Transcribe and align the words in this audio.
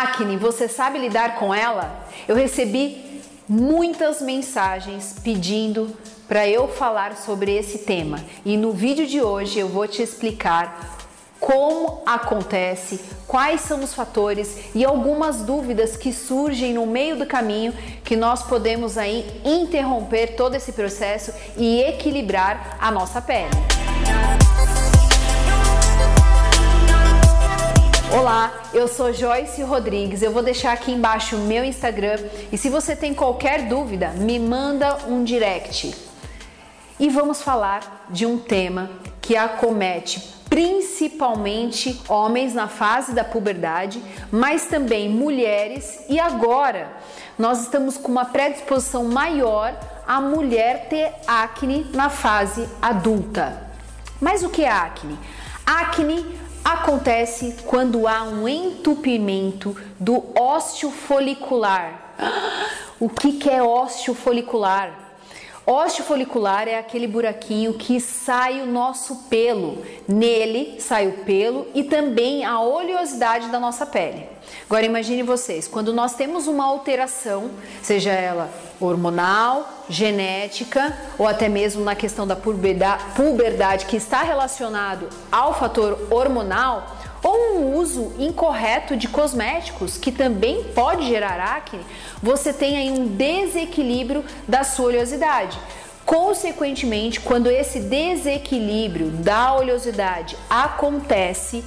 Acne, 0.00 0.38
você 0.38 0.66
sabe 0.66 0.98
lidar 0.98 1.34
com 1.34 1.52
ela? 1.52 2.06
Eu 2.26 2.34
recebi 2.34 3.20
muitas 3.46 4.22
mensagens 4.22 5.16
pedindo 5.22 5.94
para 6.26 6.48
eu 6.48 6.68
falar 6.68 7.18
sobre 7.18 7.54
esse 7.54 7.80
tema 7.80 8.18
e 8.42 8.56
no 8.56 8.72
vídeo 8.72 9.06
de 9.06 9.20
hoje 9.20 9.58
eu 9.58 9.68
vou 9.68 9.86
te 9.86 10.00
explicar 10.00 10.96
como 11.38 12.02
acontece, 12.06 12.98
quais 13.26 13.60
são 13.60 13.84
os 13.84 13.92
fatores 13.92 14.74
e 14.74 14.86
algumas 14.86 15.42
dúvidas 15.42 15.98
que 15.98 16.14
surgem 16.14 16.72
no 16.72 16.86
meio 16.86 17.18
do 17.18 17.26
caminho 17.26 17.74
que 18.02 18.16
nós 18.16 18.42
podemos 18.42 18.96
aí 18.96 19.42
interromper 19.44 20.28
todo 20.28 20.54
esse 20.54 20.72
processo 20.72 21.30
e 21.58 21.82
equilibrar 21.82 22.78
a 22.80 22.90
nossa 22.90 23.20
pele. 23.20 23.50
Olá, 28.12 28.52
eu 28.74 28.88
sou 28.88 29.12
Joyce 29.12 29.62
Rodrigues. 29.62 30.20
Eu 30.20 30.32
vou 30.32 30.42
deixar 30.42 30.72
aqui 30.72 30.90
embaixo 30.90 31.36
o 31.36 31.46
meu 31.46 31.64
Instagram 31.64 32.18
e 32.50 32.58
se 32.58 32.68
você 32.68 32.96
tem 32.96 33.14
qualquer 33.14 33.68
dúvida, 33.68 34.08
me 34.08 34.36
manda 34.36 34.96
um 35.06 35.22
direct. 35.22 35.94
E 36.98 37.08
vamos 37.08 37.40
falar 37.40 38.06
de 38.10 38.26
um 38.26 38.36
tema 38.36 38.90
que 39.22 39.36
acomete 39.36 40.20
principalmente 40.50 42.02
homens 42.08 42.52
na 42.52 42.66
fase 42.66 43.12
da 43.12 43.22
puberdade, 43.22 44.02
mas 44.32 44.66
também 44.66 45.08
mulheres 45.08 46.00
e 46.08 46.18
agora 46.18 46.90
nós 47.38 47.62
estamos 47.62 47.96
com 47.96 48.10
uma 48.10 48.24
predisposição 48.24 49.04
maior 49.04 49.72
a 50.04 50.20
mulher 50.20 50.88
ter 50.88 51.12
acne 51.28 51.86
na 51.94 52.10
fase 52.10 52.68
adulta. 52.82 53.70
Mas 54.20 54.42
o 54.42 54.50
que 54.50 54.64
é 54.64 54.70
acne? 54.70 55.16
Acne 55.64 56.49
acontece 56.64 57.56
quando 57.66 58.06
há 58.06 58.22
um 58.24 58.48
entupimento 58.48 59.76
do 59.98 60.24
ósseo 60.38 60.90
folicular. 60.90 62.14
O 62.98 63.08
que, 63.08 63.32
que 63.32 63.48
é 63.48 63.62
ósseo 63.62 64.14
folicular? 64.14 65.10
Ósseo 65.66 66.04
folicular 66.04 66.66
é 66.66 66.78
aquele 66.78 67.06
buraquinho 67.06 67.74
que 67.74 68.00
sai 68.00 68.60
o 68.60 68.66
nosso 68.66 69.28
pelo. 69.28 69.84
Nele 70.08 70.80
sai 70.80 71.06
o 71.06 71.24
pelo 71.24 71.66
e 71.74 71.84
também 71.84 72.44
a 72.44 72.60
oleosidade 72.60 73.48
da 73.48 73.60
nossa 73.60 73.86
pele. 73.86 74.26
Agora 74.66 74.86
imagine 74.86 75.22
vocês, 75.22 75.66
quando 75.66 75.92
nós 75.92 76.14
temos 76.14 76.46
uma 76.46 76.64
alteração, 76.64 77.50
seja 77.82 78.10
ela 78.10 78.50
hormonal, 78.80 79.84
genética 79.88 80.96
ou 81.18 81.26
até 81.26 81.48
mesmo 81.48 81.84
na 81.84 81.94
questão 81.94 82.26
da 82.26 82.36
puberdade 82.36 83.86
que 83.86 83.96
está 83.96 84.22
relacionado 84.22 85.08
ao 85.30 85.58
fator 85.58 86.06
hormonal, 86.10 86.96
ou 87.22 87.56
um 87.56 87.76
uso 87.76 88.12
incorreto 88.18 88.96
de 88.96 89.06
cosméticos 89.06 89.98
que 89.98 90.10
também 90.10 90.64
pode 90.74 91.06
gerar 91.06 91.38
acne, 91.38 91.84
você 92.22 92.52
tem 92.52 92.78
aí 92.78 92.90
um 92.90 93.06
desequilíbrio 93.06 94.24
da 94.48 94.64
sua 94.64 94.86
oleosidade. 94.86 95.58
Consequentemente, 96.06 97.20
quando 97.20 97.50
esse 97.50 97.80
desequilíbrio 97.80 99.10
da 99.10 99.54
oleosidade 99.54 100.36
acontece, 100.48 101.62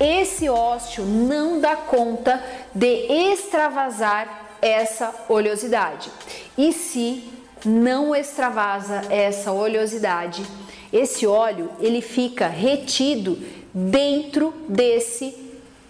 esse 0.00 0.48
ósseo 0.48 1.04
não 1.04 1.60
dá 1.60 1.76
conta 1.76 2.42
de 2.74 3.06
extravasar 3.32 4.56
essa 4.62 5.14
oleosidade. 5.28 6.10
E 6.56 6.72
se 6.72 7.30
não 7.64 8.16
extravasa 8.16 9.02
essa 9.10 9.52
oleosidade, 9.52 10.42
esse 10.90 11.26
óleo 11.26 11.70
ele 11.80 12.00
fica 12.00 12.48
retido 12.48 13.38
dentro 13.74 14.54
desse 14.66 15.36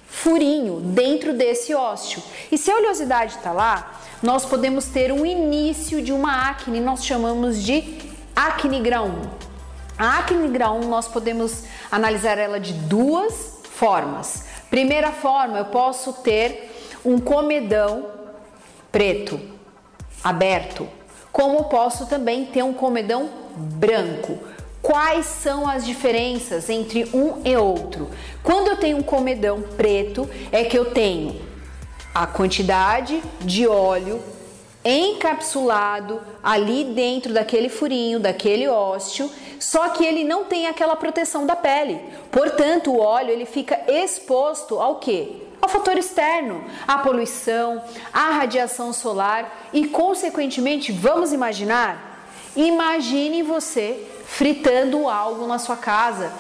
furinho, 0.08 0.81
dentro 0.81 1.33
desse 1.33 1.72
ósseo. 1.72 2.20
E 2.50 2.58
se 2.58 2.69
a 2.70 2.77
oleosidade 2.77 3.36
está 3.36 3.53
lá, 3.53 4.00
nós 4.20 4.44
podemos 4.44 4.86
ter 4.86 5.12
um 5.12 5.25
início 5.25 6.03
de 6.03 6.12
uma 6.12 6.50
acne, 6.50 6.81
nós 6.81 7.05
chamamos 7.05 7.62
de 7.62 7.98
acne 8.34 8.81
grau 8.81 9.06
1. 9.06 9.22
A 9.97 10.19
acne 10.19 10.49
grau 10.49 10.78
1 10.78 10.88
nós 10.88 11.06
podemos 11.06 11.62
analisar 11.91 12.38
ela 12.38 12.59
de 12.59 12.72
duas 12.72 13.50
formas. 13.80 14.44
Primeira 14.68 15.10
forma, 15.10 15.56
eu 15.56 15.64
posso 15.64 16.12
ter 16.12 16.70
um 17.02 17.18
comedão 17.18 18.04
preto, 18.92 19.41
aberto, 20.22 20.86
como 21.32 21.64
posso 21.64 22.04
também 22.06 22.44
ter 22.44 22.62
um 22.62 22.74
comedão 22.74 23.30
branco. 23.56 24.38
Quais 24.82 25.24
são 25.24 25.66
as 25.66 25.86
diferenças 25.86 26.69
entre 26.69 27.08
um 27.14 27.40
e 27.42 27.56
outro? 27.56 28.10
Quando 28.42 28.69
eu 28.69 28.76
tenho 28.76 28.98
um 28.98 29.02
comedão 29.02 29.62
preto, 29.62 30.28
é 30.52 30.62
que 30.62 30.78
eu 30.78 30.90
tenho 30.90 31.40
a 32.14 32.26
quantidade 32.26 33.22
de 33.40 33.66
óleo 33.66 34.20
encapsulado 34.84 36.20
ali 36.42 36.84
dentro 36.84 37.32
daquele 37.32 37.69
furinho, 37.69 38.20
daquele 38.20 38.69
ósseo, 38.69 39.30
só 39.60 39.91
que 39.91 40.04
ele 40.04 40.25
não 40.25 40.44
tem 40.44 40.66
aquela 40.66 40.97
proteção 40.97 41.44
da 41.44 41.54
pele. 41.54 42.00
Portanto, 42.32 42.91
o 42.91 42.98
óleo 42.98 43.31
ele 43.31 43.44
fica 43.44 43.78
exposto 43.87 44.81
ao 44.81 44.97
que? 44.97 45.47
Ao 45.60 45.69
fator 45.69 45.98
externo, 45.98 46.65
à 46.88 46.98
poluição, 46.98 47.84
à 48.10 48.31
radiação 48.31 48.93
solar 48.94 49.69
e, 49.70 49.87
consequentemente, 49.87 50.91
vamos 50.91 51.34
imaginar? 51.34 52.26
Imagine 52.56 53.43
você 53.43 54.09
fritando 54.25 55.06
algo 55.06 55.47
na 55.47 55.59
sua 55.59 55.76
casa 55.76 56.32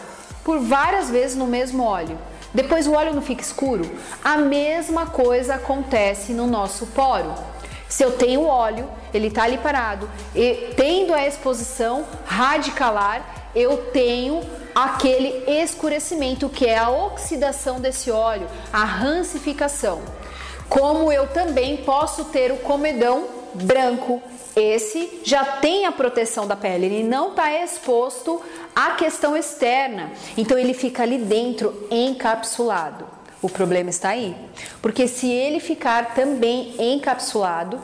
por 0.42 0.58
várias 0.58 1.10
vezes 1.10 1.36
no 1.36 1.46
mesmo 1.46 1.84
óleo. 1.84 2.18
Depois 2.54 2.86
o 2.86 2.94
óleo 2.94 3.12
não 3.12 3.20
fica 3.20 3.42
escuro? 3.42 3.88
A 4.24 4.38
mesma 4.38 5.06
coisa 5.06 5.56
acontece 5.56 6.32
no 6.32 6.46
nosso 6.46 6.86
poro. 6.86 7.34
Se 7.90 8.04
eu 8.04 8.12
tenho 8.12 8.44
óleo, 8.44 8.88
ele 9.12 9.26
está 9.26 9.42
ali 9.42 9.58
parado, 9.58 10.08
e 10.32 10.72
tendo 10.76 11.12
a 11.12 11.26
exposição 11.26 12.06
radicalar, 12.24 13.50
eu 13.52 13.78
tenho 13.92 14.40
aquele 14.72 15.42
escurecimento 15.60 16.48
que 16.48 16.66
é 16.66 16.78
a 16.78 16.88
oxidação 16.88 17.80
desse 17.80 18.08
óleo, 18.08 18.46
a 18.72 18.84
rancificação. 18.84 20.00
Como 20.68 21.10
eu 21.10 21.26
também 21.26 21.78
posso 21.78 22.26
ter 22.26 22.52
o 22.52 22.58
comedão 22.58 23.26
branco, 23.54 24.22
esse 24.54 25.22
já 25.24 25.44
tem 25.44 25.84
a 25.84 25.90
proteção 25.90 26.46
da 26.46 26.54
pele, 26.54 26.86
ele 26.86 27.02
não 27.02 27.30
está 27.30 27.52
exposto 27.52 28.40
à 28.74 28.92
questão 28.92 29.36
externa, 29.36 30.12
então 30.38 30.56
ele 30.56 30.74
fica 30.74 31.02
ali 31.02 31.18
dentro 31.18 31.88
encapsulado. 31.90 33.04
O 33.42 33.48
problema 33.48 33.88
está 33.88 34.10
aí, 34.10 34.36
porque 34.82 35.08
se 35.08 35.30
ele 35.30 35.60
ficar 35.60 36.14
também 36.14 36.74
encapsulado, 36.78 37.80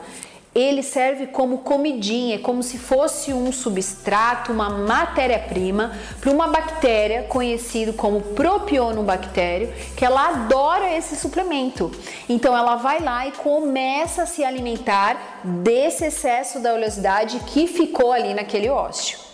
ele 0.53 0.81
serve 0.81 1.27
como 1.27 1.59
comidinha, 1.59 2.35
é 2.35 2.39
como 2.39 2.63
se 2.63 2.79
fosse 2.79 3.31
um 3.31 3.51
substrato, 3.51 4.51
uma 4.51 4.69
matéria-prima 4.69 5.95
para 6.19 6.31
uma 6.31 6.47
bactéria 6.47 7.23
conhecido 7.23 7.93
como 7.93 8.21
propionobactério, 8.21 9.71
que 9.95 10.03
ela 10.03 10.29
adora 10.29 10.91
esse 10.95 11.15
suplemento. 11.15 11.91
Então 12.27 12.57
ela 12.57 12.75
vai 12.75 12.99
lá 12.99 13.27
e 13.27 13.33
começa 13.33 14.23
a 14.23 14.25
se 14.25 14.43
alimentar 14.43 15.41
desse 15.43 16.05
excesso 16.05 16.59
da 16.59 16.73
oleosidade 16.73 17.39
que 17.45 17.67
ficou 17.67 18.11
ali 18.11 18.33
naquele 18.33 18.67
ósseo. 18.69 19.26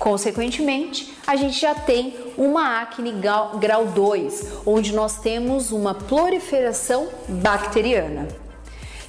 Consequentemente, 0.00 1.14
a 1.26 1.36
gente 1.36 1.60
já 1.60 1.74
tem 1.74 2.16
uma 2.38 2.80
acne 2.80 3.12
grau 3.12 3.86
2, 3.86 4.62
onde 4.64 4.94
nós 4.94 5.18
temos 5.18 5.72
uma 5.72 5.94
proliferação 5.94 7.06
bacteriana. 7.28 8.26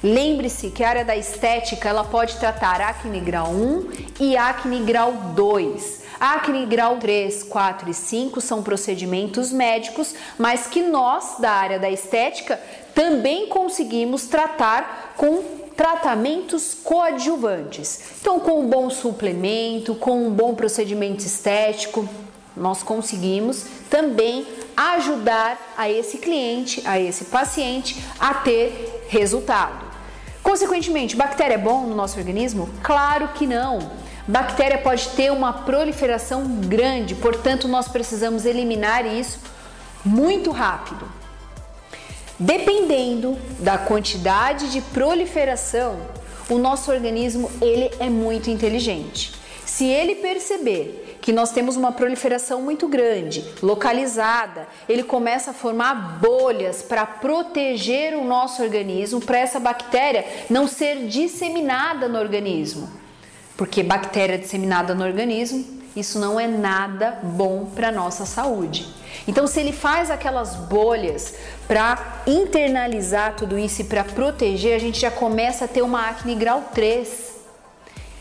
Lembre-se 0.02 0.68
que 0.68 0.84
a 0.84 0.90
área 0.90 1.04
da 1.04 1.16
estética 1.16 1.88
ela 1.88 2.04
pode 2.04 2.36
tratar 2.36 2.82
acne 2.82 3.20
grau 3.20 3.48
1 3.48 3.90
e 4.20 4.36
acne 4.36 4.80
grau 4.80 5.12
2. 5.34 6.02
Acne 6.20 6.66
grau 6.66 6.98
3, 6.98 7.42
4 7.44 7.88
e 7.88 7.94
5 7.94 8.40
são 8.42 8.62
procedimentos 8.62 9.50
médicos, 9.50 10.14
mas 10.36 10.66
que 10.66 10.82
nós 10.82 11.36
da 11.38 11.52
área 11.52 11.78
da 11.78 11.88
estética 11.88 12.60
também 12.94 13.48
conseguimos 13.48 14.26
tratar 14.26 15.14
com 15.16 15.61
tratamentos 15.76 16.76
coadjuvantes. 16.82 18.00
Então, 18.20 18.40
com 18.40 18.60
um 18.60 18.68
bom 18.68 18.90
suplemento, 18.90 19.94
com 19.94 20.26
um 20.26 20.30
bom 20.30 20.54
procedimento 20.54 21.24
estético, 21.24 22.08
nós 22.56 22.82
conseguimos 22.82 23.64
também 23.88 24.46
ajudar 24.76 25.74
a 25.76 25.90
esse 25.90 26.18
cliente, 26.18 26.82
a 26.86 26.98
esse 26.98 27.26
paciente 27.26 28.02
a 28.18 28.34
ter 28.34 29.06
resultado. 29.08 29.84
Consequentemente, 30.42 31.16
bactéria 31.16 31.54
é 31.54 31.58
bom 31.58 31.86
no 31.86 31.94
nosso 31.94 32.18
organismo? 32.18 32.68
Claro 32.82 33.28
que 33.28 33.46
não. 33.46 33.78
Bactéria 34.26 34.78
pode 34.78 35.08
ter 35.10 35.32
uma 35.32 35.52
proliferação 35.52 36.44
grande, 36.60 37.14
portanto, 37.14 37.66
nós 37.66 37.88
precisamos 37.88 38.44
eliminar 38.44 39.06
isso 39.06 39.38
muito 40.04 40.50
rápido. 40.50 41.21
Dependendo 42.42 43.38
da 43.60 43.78
quantidade 43.78 44.72
de 44.72 44.80
proliferação, 44.80 46.00
o 46.50 46.58
nosso 46.58 46.90
organismo 46.90 47.48
ele 47.60 47.88
é 48.00 48.10
muito 48.10 48.50
inteligente. 48.50 49.32
Se 49.64 49.84
ele 49.84 50.16
perceber 50.16 51.18
que 51.20 51.32
nós 51.32 51.52
temos 51.52 51.76
uma 51.76 51.92
proliferação 51.92 52.60
muito 52.60 52.88
grande, 52.88 53.44
localizada. 53.62 54.66
Ele 54.88 55.04
começa 55.04 55.52
a 55.52 55.54
formar 55.54 56.18
bolhas 56.20 56.82
para 56.82 57.06
proteger 57.06 58.16
o 58.16 58.24
nosso 58.24 58.60
organismo, 58.60 59.20
para 59.20 59.38
essa 59.38 59.60
bactéria 59.60 60.26
não 60.50 60.66
ser 60.66 61.06
disseminada 61.06 62.08
no 62.08 62.18
organismo. 62.18 62.90
Porque 63.56 63.84
bactéria 63.84 64.36
disseminada 64.36 64.96
no 64.96 65.04
organismo 65.04 65.81
isso 65.94 66.18
não 66.18 66.40
é 66.40 66.46
nada 66.46 67.18
bom 67.22 67.66
para 67.74 67.92
nossa 67.92 68.24
saúde. 68.24 68.86
Então, 69.26 69.46
se 69.46 69.60
ele 69.60 69.72
faz 69.72 70.10
aquelas 70.10 70.56
bolhas 70.56 71.34
para 71.68 72.22
internalizar 72.26 73.36
tudo 73.36 73.58
isso 73.58 73.82
e 73.82 73.84
para 73.84 74.02
proteger, 74.02 74.74
a 74.74 74.78
gente 74.78 75.00
já 75.00 75.10
começa 75.10 75.66
a 75.66 75.68
ter 75.68 75.82
uma 75.82 76.08
acne 76.08 76.34
grau 76.34 76.70
3. 76.72 77.32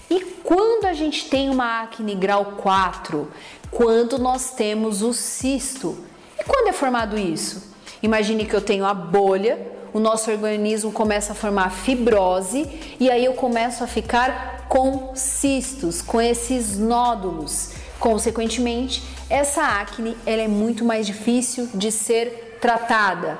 E 0.10 0.20
quando 0.44 0.86
a 0.86 0.94
gente 0.94 1.30
tem 1.30 1.50
uma 1.50 1.82
acne 1.82 2.14
grau 2.14 2.58
4? 2.58 3.28
Quando 3.72 4.20
nós 4.20 4.52
temos 4.52 5.02
o 5.02 5.14
cisto. 5.14 5.98
E 6.38 6.44
quando 6.44 6.68
é 6.68 6.74
formado 6.74 7.18
isso? 7.18 7.72
Imagine 8.04 8.46
que 8.46 8.54
eu 8.54 8.62
tenho 8.62 8.86
a 8.86 8.94
bolha, 8.94 9.60
o 9.94 10.00
nosso 10.00 10.32
organismo 10.32 10.92
começa 10.92 11.34
a 11.34 11.36
formar 11.36 11.70
fibrose 11.70 12.68
e 13.00 13.10
aí 13.10 13.26
eu 13.26 13.34
começo 13.34 13.84
a 13.84 13.88
ficar 13.88 14.66
com 14.70 15.14
cistos, 15.16 16.02
com 16.02 16.22
esses 16.22 16.78
nódulos. 16.78 17.72
Consequentemente, 18.00 19.04
essa 19.30 19.62
acne 19.64 20.18
ela 20.26 20.42
é 20.42 20.48
muito 20.48 20.86
mais 20.86 21.06
difícil 21.06 21.70
de 21.74 21.92
ser 21.92 22.58
tratada. 22.62 23.38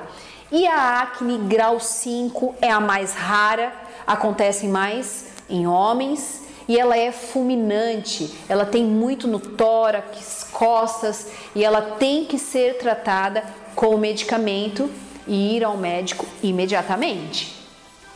E 0.50 0.66
a 0.66 1.00
acne 1.00 1.38
grau 1.38 1.80
5 1.80 2.56
é 2.60 2.70
a 2.70 2.80
mais 2.80 3.14
rara, 3.14 3.72
acontece 4.06 4.66
mais 4.66 5.28
em 5.48 5.66
homens 5.66 6.42
e 6.68 6.78
ela 6.78 6.96
é 6.96 7.10
fulminante, 7.10 8.32
ela 8.48 8.66
tem 8.66 8.84
muito 8.84 9.26
no 9.26 9.40
tórax, 9.40 10.46
costas 10.52 11.28
e 11.54 11.64
ela 11.64 11.80
tem 11.80 12.26
que 12.26 12.38
ser 12.38 12.76
tratada 12.78 13.42
com 13.74 13.96
medicamento 13.96 14.90
e 15.26 15.56
ir 15.56 15.64
ao 15.64 15.76
médico 15.76 16.26
imediatamente. 16.42 17.62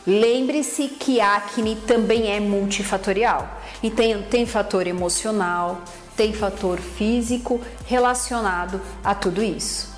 Lembre-se 0.05 0.87
que 0.87 1.19
acne 1.19 1.75
também 1.75 2.31
é 2.31 2.39
multifatorial 2.39 3.59
e 3.83 3.91
tem, 3.91 4.21
tem 4.23 4.45
fator 4.45 4.87
emocional, 4.87 5.81
tem 6.15 6.33
fator 6.33 6.79
físico 6.79 7.59
relacionado 7.85 8.81
a 9.03 9.13
tudo 9.13 9.43
isso. 9.43 9.95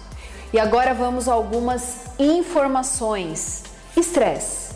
E 0.52 0.60
agora 0.60 0.94
vamos 0.94 1.28
a 1.28 1.34
algumas 1.34 2.06
informações. 2.18 3.64
Estresse 3.96 4.70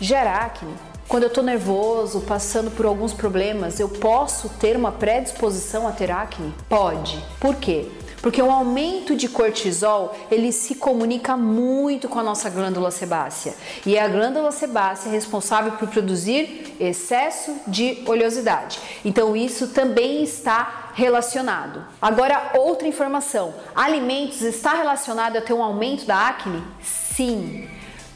gera 0.00 0.38
acne. 0.38 0.74
Quando 1.06 1.24
eu 1.24 1.28
estou 1.28 1.44
nervoso, 1.44 2.20
passando 2.22 2.70
por 2.70 2.86
alguns 2.86 3.12
problemas, 3.12 3.78
eu 3.78 3.88
posso 3.88 4.48
ter 4.48 4.76
uma 4.76 4.90
predisposição 4.90 5.86
a 5.86 5.92
ter 5.92 6.10
acne? 6.10 6.52
Pode. 6.68 7.22
Por 7.38 7.54
quê? 7.56 7.88
Porque 8.24 8.40
o 8.40 8.50
aumento 8.50 9.14
de 9.14 9.28
cortisol, 9.28 10.16
ele 10.30 10.50
se 10.50 10.76
comunica 10.76 11.36
muito 11.36 12.08
com 12.08 12.18
a 12.18 12.22
nossa 12.22 12.48
glândula 12.48 12.90
sebácea. 12.90 13.54
E 13.84 13.98
é 13.98 14.02
a 14.02 14.08
glândula 14.08 14.50
sebácea 14.50 15.12
responsável 15.12 15.72
por 15.72 15.88
produzir 15.88 16.74
excesso 16.80 17.54
de 17.66 18.02
oleosidade. 18.06 18.80
Então 19.04 19.36
isso 19.36 19.68
também 19.68 20.22
está 20.22 20.92
relacionado. 20.94 21.84
Agora 22.00 22.52
outra 22.54 22.88
informação, 22.88 23.52
alimentos 23.74 24.40
está 24.40 24.72
relacionado 24.72 25.36
a 25.36 25.42
ter 25.42 25.52
um 25.52 25.62
aumento 25.62 26.06
da 26.06 26.28
acne? 26.28 26.64
Sim 26.80 27.68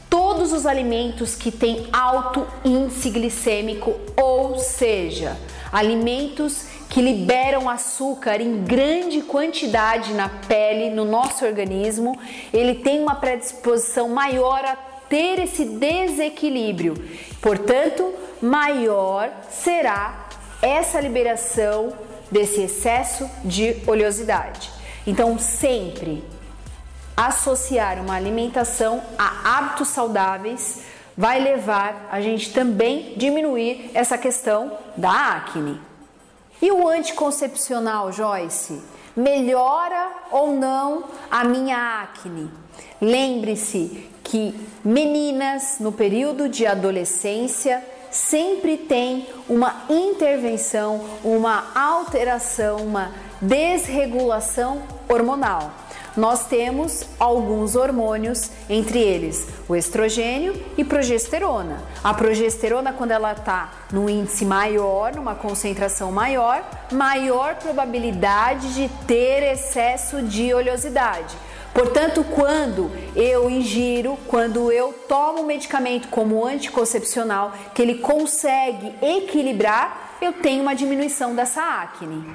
todos 0.09 0.51
os 0.51 0.65
alimentos 0.65 1.35
que 1.35 1.51
têm 1.51 1.87
alto 1.93 2.45
índice 2.65 3.09
glicêmico, 3.09 3.95
ou 4.17 4.57
seja, 4.57 5.37
alimentos 5.71 6.65
que 6.89 7.01
liberam 7.01 7.69
açúcar 7.69 8.41
em 8.41 8.63
grande 8.63 9.21
quantidade 9.21 10.13
na 10.13 10.27
pele, 10.27 10.89
no 10.89 11.05
nosso 11.05 11.45
organismo, 11.45 12.17
ele 12.51 12.75
tem 12.75 13.01
uma 13.01 13.15
predisposição 13.15 14.09
maior 14.09 14.65
a 14.65 14.75
ter 15.07 15.39
esse 15.39 15.65
desequilíbrio. 15.65 16.95
Portanto, 17.41 18.11
maior 18.41 19.29
será 19.51 20.29
essa 20.61 20.99
liberação 20.99 21.93
desse 22.31 22.61
excesso 22.61 23.29
de 23.43 23.77
oleosidade. 23.87 24.71
Então, 25.05 25.37
sempre 25.37 26.23
associar 27.19 27.99
uma 27.99 28.15
alimentação 28.15 29.03
a 29.17 29.57
hábitos 29.57 29.89
saudáveis 29.89 30.83
vai 31.17 31.37
levar 31.41 32.07
a 32.09 32.21
gente 32.21 32.53
também 32.53 33.15
diminuir 33.17 33.91
essa 33.93 34.17
questão 34.17 34.71
da 34.95 35.35
acne. 35.35 35.81
E 36.61 36.71
o 36.71 36.87
anticoncepcional, 36.87 38.09
Joyce? 38.13 38.81
Melhora 39.17 40.11
ou 40.31 40.53
não 40.53 41.03
a 41.29 41.43
minha 41.43 42.03
acne? 42.03 42.49
Lembre-se 43.01 44.09
que 44.23 44.55
meninas 44.81 45.75
no 45.77 45.91
período 45.91 46.47
de 46.47 46.65
adolescência 46.65 47.83
sempre 48.09 48.77
tem 48.77 49.27
uma 49.49 49.75
intervenção, 49.89 51.03
uma 51.21 51.65
alteração, 51.75 52.77
uma 52.77 53.11
desregulação 53.41 54.81
hormonal 55.09 55.69
nós 56.19 56.47
temos 56.47 57.05
alguns 57.17 57.77
hormônios, 57.77 58.51
entre 58.69 58.99
eles 58.99 59.47
o 59.69 59.75
estrogênio 59.75 60.53
e 60.77 60.83
progesterona. 60.83 61.81
A 62.03 62.13
progesterona, 62.13 62.91
quando 62.91 63.11
ela 63.11 63.31
está 63.31 63.71
num 63.89 64.09
índice 64.09 64.43
maior, 64.43 65.15
numa 65.15 65.33
concentração 65.33 66.11
maior, 66.11 66.61
maior 66.91 67.55
probabilidade 67.55 68.73
de 68.73 68.89
ter 69.07 69.43
excesso 69.43 70.21
de 70.21 70.53
oleosidade. 70.53 71.37
Portanto, 71.73 72.25
quando 72.35 72.91
eu 73.15 73.49
ingiro, 73.49 74.17
quando 74.27 74.73
eu 74.73 74.91
tomo 75.07 75.43
medicamento 75.43 76.09
como 76.09 76.45
anticoncepcional, 76.45 77.53
que 77.73 77.81
ele 77.81 77.99
consegue 77.99 78.93
equilibrar, 79.01 80.17
eu 80.21 80.33
tenho 80.33 80.63
uma 80.63 80.75
diminuição 80.75 81.33
dessa 81.33 81.61
acne. 81.61 82.25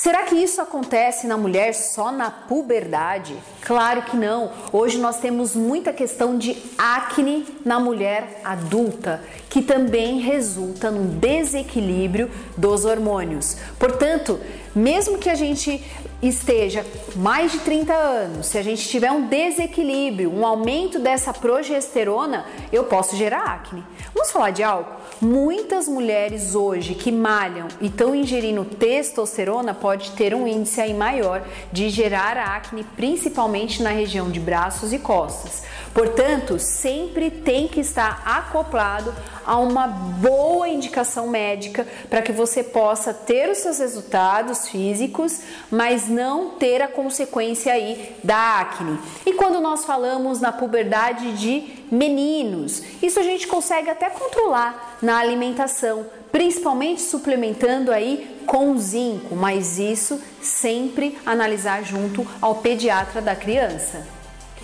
Será 0.00 0.22
que 0.22 0.36
isso 0.36 0.60
acontece 0.60 1.26
na 1.26 1.36
mulher 1.36 1.74
só 1.74 2.12
na 2.12 2.30
puberdade? 2.30 3.36
Claro 3.62 4.02
que 4.02 4.16
não. 4.16 4.52
Hoje 4.72 4.96
nós 4.96 5.18
temos 5.18 5.56
muita 5.56 5.92
questão 5.92 6.38
de 6.38 6.56
acne 6.78 7.44
na 7.64 7.80
mulher 7.80 8.40
adulta, 8.44 9.20
que 9.50 9.60
também 9.60 10.20
resulta 10.20 10.88
num 10.88 11.18
desequilíbrio 11.18 12.30
dos 12.56 12.84
hormônios. 12.84 13.56
Portanto, 13.76 14.38
mesmo 14.72 15.18
que 15.18 15.28
a 15.28 15.34
gente 15.34 15.84
esteja 16.22 16.84
mais 17.14 17.52
de 17.52 17.58
30 17.60 17.94
anos, 17.94 18.46
se 18.46 18.58
a 18.58 18.62
gente 18.62 18.88
tiver 18.88 19.10
um 19.10 19.26
desequilíbrio, 19.26 20.32
um 20.32 20.44
aumento 20.44 20.98
dessa 20.98 21.32
progesterona, 21.32 22.44
eu 22.72 22.84
posso 22.84 23.16
gerar 23.16 23.42
acne. 23.44 23.84
Vamos 24.14 24.30
falar 24.30 24.50
de 24.50 24.62
álcool? 24.62 24.96
Muitas 25.20 25.88
mulheres 25.88 26.54
hoje 26.54 26.94
que 26.94 27.10
malham 27.10 27.68
e 27.80 27.86
estão 27.86 28.14
ingerindo 28.14 28.64
testosterona 28.64 29.74
pode 29.88 30.10
ter 30.10 30.34
um 30.34 30.46
índice 30.46 30.82
aí 30.82 30.92
maior 30.92 31.42
de 31.72 31.88
gerar 31.88 32.36
acne, 32.36 32.84
principalmente 32.94 33.82
na 33.82 33.88
região 33.88 34.30
de 34.30 34.38
braços 34.38 34.92
e 34.92 34.98
costas. 34.98 35.62
Portanto, 35.94 36.58
sempre 36.58 37.30
tem 37.30 37.66
que 37.66 37.80
estar 37.80 38.22
acoplado 38.24 39.14
a 39.44 39.56
uma 39.58 39.86
boa 39.86 40.68
indicação 40.68 41.28
médica 41.28 41.86
para 42.08 42.22
que 42.22 42.32
você 42.32 42.62
possa 42.62 43.14
ter 43.14 43.50
os 43.50 43.58
seus 43.58 43.78
resultados 43.78 44.68
físicos, 44.68 45.40
mas 45.70 46.08
não 46.08 46.50
ter 46.50 46.82
a 46.82 46.88
consequência 46.88 47.72
aí 47.72 48.14
da 48.22 48.60
acne. 48.60 48.98
E 49.24 49.32
quando 49.32 49.60
nós 49.60 49.84
falamos 49.84 50.40
na 50.40 50.52
puberdade 50.52 51.32
de 51.32 51.78
meninos. 51.90 52.82
Isso 53.02 53.18
a 53.18 53.22
gente 53.22 53.46
consegue 53.46 53.90
até 53.90 54.10
controlar 54.10 54.98
na 55.00 55.18
alimentação, 55.18 56.06
principalmente 56.30 57.00
suplementando 57.00 57.90
aí 57.92 58.42
com 58.46 58.76
zinco, 58.78 59.34
mas 59.34 59.78
isso 59.78 60.20
sempre 60.40 61.18
analisar 61.24 61.82
junto 61.82 62.26
ao 62.40 62.56
pediatra 62.56 63.20
da 63.20 63.34
criança. 63.34 64.17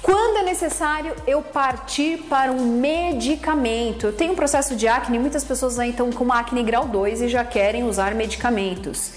Quando 0.05 0.37
é 0.37 0.43
necessário 0.43 1.17
eu 1.27 1.41
partir 1.41 2.19
para 2.29 2.53
um 2.53 2.79
medicamento? 2.79 4.05
Eu 4.05 4.13
tenho 4.13 4.35
um 4.35 4.37
processo 4.37 4.77
de 4.77 4.87
acne, 4.87 5.19
muitas 5.19 5.43
pessoas 5.43 5.79
aí 5.79 5.93
estão 5.93 6.13
com 6.13 6.31
acne 6.31 6.63
grau 6.63 6.87
2 6.87 7.23
e 7.23 7.29
já 7.29 7.43
querem 7.43 7.85
usar 7.85 8.15
medicamentos. 8.15 9.13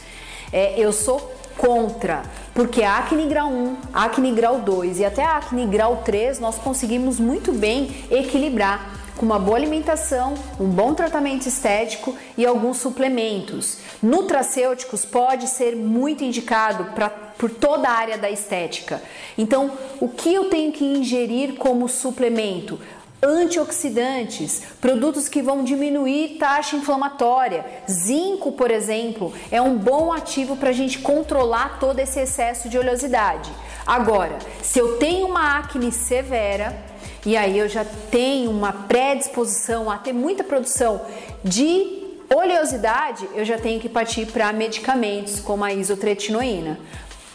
É, 0.50 0.80
eu 0.80 0.94
sou 0.94 1.20
contra, 1.58 2.24
porque 2.54 2.84
acne 2.84 3.26
grau 3.26 3.50
1, 3.50 3.78
acne 3.94 4.32
grau 4.32 4.60
2 4.60 5.00
e 5.00 5.06
até 5.06 5.26
acne 5.26 5.66
grau 5.66 6.04
3 6.06 6.40
nós 6.40 6.58
conseguimos 6.58 7.20
muito 7.20 7.52
bem 7.52 8.06
equilibrar 8.10 8.98
com 9.18 9.26
uma 9.26 9.40
boa 9.40 9.58
alimentação, 9.58 10.36
um 10.58 10.70
bom 10.70 10.94
tratamento 10.94 11.48
estético 11.48 12.16
e 12.38 12.46
alguns 12.46 12.78
suplementos. 12.78 13.80
Nutracêuticos 14.02 15.04
pode 15.04 15.50
ser 15.50 15.76
muito 15.76 16.24
indicado 16.24 16.86
para 16.96 17.27
por 17.38 17.50
toda 17.50 17.88
a 17.88 17.94
área 17.94 18.18
da 18.18 18.30
estética. 18.30 19.02
Então, 19.38 19.72
o 20.00 20.10
que 20.10 20.34
eu 20.34 20.50
tenho 20.50 20.72
que 20.72 20.84
ingerir 20.84 21.56
como 21.56 21.88
suplemento? 21.88 22.80
antioxidantes, 23.22 24.62
produtos 24.80 25.28
que 25.28 25.42
vão 25.42 25.64
diminuir 25.64 26.38
taxa 26.38 26.76
inflamatória. 26.76 27.66
Zinco, 27.90 28.52
por 28.52 28.70
exemplo, 28.70 29.34
é 29.52 29.62
um 29.62 29.76
bom 29.76 30.14
ativo 30.14 30.56
para 30.56 30.70
a 30.70 30.74
gente 30.74 31.00
controlar 31.00 31.80
todo 31.80 32.00
esse 32.00 32.20
excesso 32.20 32.70
de 32.70 32.78
oleosidade. 32.78 33.52
Agora, 33.86 34.38
se 34.62 34.78
eu 34.78 34.98
tenho 34.98 35.28
uma 35.28 35.58
acne 35.58 35.92
severa, 35.92 36.78
e 37.26 37.36
aí 37.36 37.58
eu 37.58 37.68
já 37.68 37.84
tenho 38.12 38.52
uma 38.52 38.72
predisposição 38.72 39.90
a 39.90 39.98
ter 39.98 40.14
muita 40.14 40.44
produção 40.44 41.02
de 41.44 42.06
oleosidade, 42.34 43.28
eu 43.34 43.46
já 43.46 43.58
tenho 43.58 43.80
que 43.80 43.90
partir 43.90 44.28
para 44.28 44.52
medicamentos 44.54 45.40
como 45.40 45.64
a 45.64 45.74
isotretinoína, 45.74 46.78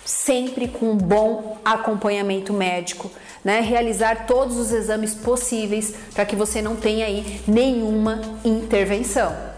sempre 0.05 0.69
com 0.69 0.91
um 0.91 0.97
bom 0.97 1.59
acompanhamento 1.65 2.53
médico, 2.53 3.11
né? 3.45 3.61
Realizar 3.61 4.27
todos 4.27 4.57
os 4.57 4.73
exames 4.73 5.15
possíveis 5.15 5.95
para 6.15 6.25
que 6.25 6.37
você 6.37 6.61
não 6.61 6.77
tenha 6.77 7.07
aí 7.07 7.41
nenhuma 7.47 8.21
intervenção. 8.45 9.53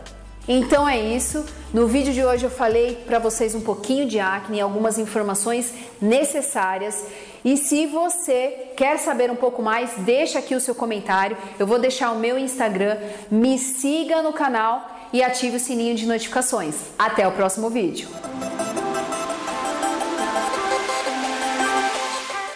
Então 0.46 0.86
é 0.86 1.00
isso. 1.00 1.44
No 1.72 1.86
vídeo 1.86 2.12
de 2.12 2.22
hoje 2.22 2.44
eu 2.44 2.50
falei 2.50 2.96
para 3.06 3.18
vocês 3.18 3.54
um 3.54 3.60
pouquinho 3.60 4.06
de 4.06 4.20
acne, 4.20 4.60
algumas 4.60 4.98
informações 4.98 5.72
necessárias. 6.00 7.04
E 7.44 7.56
se 7.56 7.86
você 7.86 8.72
quer 8.76 8.98
saber 8.98 9.30
um 9.30 9.36
pouco 9.36 9.62
mais, 9.62 9.90
deixa 9.98 10.38
aqui 10.38 10.54
o 10.54 10.60
seu 10.60 10.74
comentário. 10.74 11.36
Eu 11.58 11.66
vou 11.66 11.78
deixar 11.78 12.12
o 12.12 12.18
meu 12.18 12.38
Instagram. 12.38 12.98
Me 13.30 13.58
siga 13.58 14.22
no 14.22 14.32
canal 14.32 14.86
e 15.12 15.22
ative 15.22 15.56
o 15.56 15.60
sininho 15.60 15.94
de 15.94 16.06
notificações. 16.06 16.74
Até 16.98 17.26
o 17.26 17.32
próximo 17.32 17.70
vídeo. 17.70 18.33